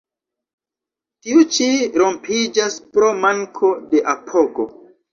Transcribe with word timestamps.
Tiu 1.25 1.43
ĉi 1.59 1.69
rompiĝas 2.03 2.81
pro 2.91 3.13
manko 3.23 3.75
de 3.95 4.07
apogo. 4.19 4.71